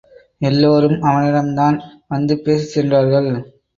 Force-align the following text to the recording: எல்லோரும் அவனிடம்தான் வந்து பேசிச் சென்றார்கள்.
எல்லோரும் 0.41 0.95
அவனிடம்தான் 1.01 1.77
வந்து 2.07 2.39
பேசிச் 2.39 2.73
சென்றார்கள். 2.75 3.29